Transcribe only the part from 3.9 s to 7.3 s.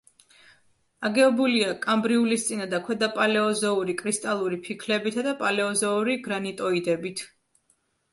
კრისტალური ფიქლებითა და პალეოზოური გრანიტოიდებით.